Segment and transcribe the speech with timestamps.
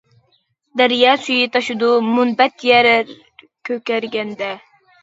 [0.81, 2.91] دەريا سۈيى تاشىدۇ، مۇنبەت يەر
[3.71, 4.53] كۆكەرگەندە.